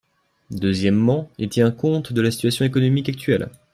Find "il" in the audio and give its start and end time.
1.37-1.49